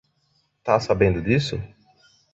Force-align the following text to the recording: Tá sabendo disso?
Tá 0.63 0.79
sabendo 0.79 1.21
disso? 1.21 1.61